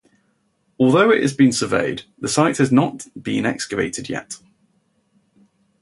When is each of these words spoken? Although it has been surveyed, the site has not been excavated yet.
Although 0.79 1.11
it 1.11 1.21
has 1.21 1.35
been 1.35 1.51
surveyed, 1.51 2.05
the 2.17 2.27
site 2.27 2.57
has 2.57 2.71
not 2.71 3.05
been 3.21 3.45
excavated 3.45 4.09
yet. 4.09 4.37